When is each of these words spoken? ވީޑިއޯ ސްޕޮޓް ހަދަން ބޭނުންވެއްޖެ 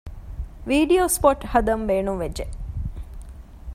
ވީޑިއޯ 0.69 1.05
ސްޕޮޓް 1.15 1.43
ހަދަން 1.51 1.83
ބޭނުންވެއްޖެ 1.89 2.45